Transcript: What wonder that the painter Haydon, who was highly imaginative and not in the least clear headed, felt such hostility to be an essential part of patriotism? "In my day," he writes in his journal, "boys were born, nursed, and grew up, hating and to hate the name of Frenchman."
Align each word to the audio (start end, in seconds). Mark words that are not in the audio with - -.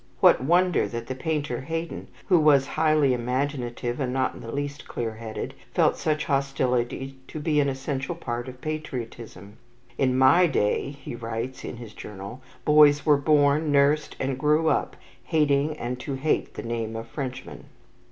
What 0.19 0.43
wonder 0.43 0.87
that 0.87 1.05
the 1.05 1.13
painter 1.13 1.61
Haydon, 1.61 2.07
who 2.25 2.39
was 2.39 2.65
highly 2.65 3.13
imaginative 3.13 3.99
and 3.99 4.11
not 4.11 4.33
in 4.33 4.39
the 4.41 4.51
least 4.51 4.87
clear 4.87 5.13
headed, 5.17 5.53
felt 5.75 5.95
such 5.95 6.25
hostility 6.25 7.19
to 7.27 7.39
be 7.39 7.59
an 7.59 7.69
essential 7.69 8.15
part 8.15 8.47
of 8.47 8.61
patriotism? 8.61 9.57
"In 9.99 10.17
my 10.17 10.47
day," 10.47 10.89
he 10.89 11.13
writes 11.13 11.63
in 11.63 11.77
his 11.77 11.93
journal, 11.93 12.41
"boys 12.65 13.05
were 13.05 13.15
born, 13.17 13.71
nursed, 13.71 14.15
and 14.19 14.39
grew 14.39 14.69
up, 14.69 14.95
hating 15.25 15.77
and 15.77 15.99
to 15.99 16.15
hate 16.15 16.55
the 16.55 16.63
name 16.63 16.95
of 16.95 17.07
Frenchman." 17.07 17.65